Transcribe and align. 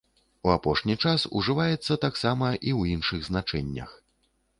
У 0.47 0.51
апошні 0.53 0.95
час 1.03 1.25
ужываецца 1.39 1.97
таксама 2.05 2.47
і 2.55 2.57
ў 2.57 2.81
іншых 2.95 3.29
значэннях. 3.29 3.91